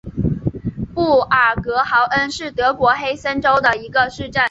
[0.95, 4.39] 布尔格豪恩是德国黑森州的一个市镇。